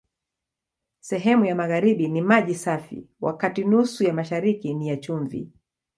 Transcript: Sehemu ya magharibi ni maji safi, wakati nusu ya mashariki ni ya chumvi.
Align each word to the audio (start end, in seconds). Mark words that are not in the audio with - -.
Sehemu 0.99 1.45
ya 1.45 1.55
magharibi 1.55 2.07
ni 2.07 2.21
maji 2.21 2.55
safi, 2.55 3.07
wakati 3.21 3.63
nusu 3.63 4.03
ya 4.03 4.13
mashariki 4.13 4.73
ni 4.73 4.87
ya 4.89 4.97
chumvi. 4.97 5.51